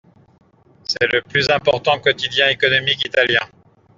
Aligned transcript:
C'est 0.83 1.13
le 1.13 1.21
plus 1.21 1.47
important 1.51 1.99
quotidien 1.99 2.49
économique 2.49 3.05
italien. 3.05 3.47